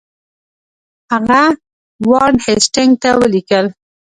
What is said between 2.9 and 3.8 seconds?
ته ولیکل.